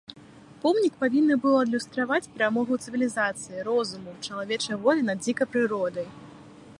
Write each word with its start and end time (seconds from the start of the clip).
Помнік 0.61 0.93
павінны 1.01 1.35
быў 1.43 1.53
адлюстроўваць 1.63 2.31
перамогу 2.37 2.79
цывілізацыі, 2.87 3.61
розуму, 3.69 4.15
чалавечай 4.31 4.75
волі 4.87 5.01
над 5.11 5.17
дзікай 5.25 5.47
прыродай. 5.57 6.07